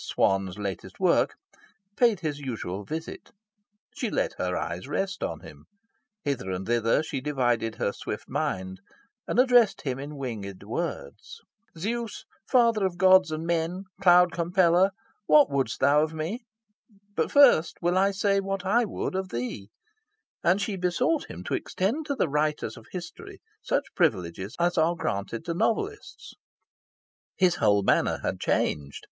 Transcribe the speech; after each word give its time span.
Swan's 0.03 0.57
latest 0.57 0.99
work) 0.99 1.35
paid 1.95 2.21
his 2.21 2.39
usual 2.39 2.83
visit. 2.83 3.29
She 3.93 4.09
let 4.09 4.33
her 4.39 4.57
eyes 4.57 4.87
rest 4.87 5.21
on 5.21 5.41
him. 5.41 5.65
Hither 6.23 6.49
and 6.49 6.65
thither 6.65 7.03
she 7.03 7.21
divided 7.21 7.75
her 7.75 7.91
swift 7.93 8.27
mind, 8.27 8.81
and 9.27 9.37
addressed 9.37 9.81
him 9.83 9.99
in 9.99 10.15
winged 10.17 10.63
words. 10.63 11.39
"Zeus, 11.77 12.25
father 12.49 12.83
of 12.83 12.97
gods 12.97 13.31
and 13.31 13.45
men, 13.45 13.83
cloud 14.01 14.31
compeller, 14.31 14.89
what 15.27 15.51
wouldst 15.51 15.79
thou 15.81 16.01
of 16.01 16.15
me? 16.15 16.45
But 17.15 17.31
first 17.31 17.77
will 17.79 17.95
I 17.95 18.09
say 18.09 18.39
what 18.39 18.65
I 18.65 18.85
would 18.85 19.13
of 19.13 19.29
thee"; 19.29 19.69
and 20.43 20.59
she 20.59 20.77
besought 20.77 21.29
him 21.29 21.43
to 21.43 21.53
extend 21.53 22.07
to 22.07 22.15
the 22.15 22.27
writers 22.27 22.75
of 22.75 22.87
history 22.91 23.39
such 23.61 23.93
privileges 23.95 24.55
as 24.57 24.79
are 24.79 24.95
granted 24.95 25.45
to 25.45 25.53
novelists. 25.53 26.33
His 27.35 27.57
whole 27.57 27.83
manner 27.83 28.17
had 28.23 28.39
changed. 28.39 28.99